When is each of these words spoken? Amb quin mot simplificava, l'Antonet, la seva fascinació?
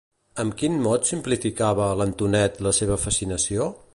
Amb 0.43 0.53
quin 0.61 0.79
mot 0.85 1.09
simplificava, 1.09 1.91
l'Antonet, 2.01 2.59
la 2.69 2.75
seva 2.81 3.01
fascinació? 3.07 3.73